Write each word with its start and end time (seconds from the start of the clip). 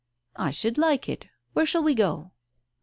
"I 0.35 0.49
should 0.49 0.79
like 0.79 1.07
it. 1.07 1.27
Where 1.53 1.63
shall 1.67 1.83
we 1.83 1.93
go 1.93 2.31